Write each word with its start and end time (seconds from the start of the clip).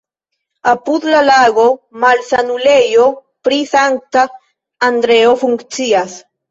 Apud 0.71 1.05
la 1.15 1.19
lago 1.27 1.65
malsanulejo 2.05 3.07
pri 3.49 3.63
Sankta 3.77 4.29
Andreo 4.93 5.41
funkcias. 5.47 6.23